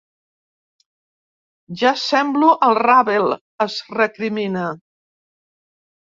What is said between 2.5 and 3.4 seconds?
el Ravel",